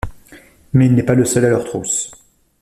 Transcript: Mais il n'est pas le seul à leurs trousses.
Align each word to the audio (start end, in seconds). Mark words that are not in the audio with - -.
Mais 0.73 0.87
il 0.87 0.95
n'est 0.95 1.03
pas 1.03 1.13
le 1.13 1.25
seul 1.25 1.45
à 1.45 1.49
leurs 1.49 1.63
trousses. 1.63 2.09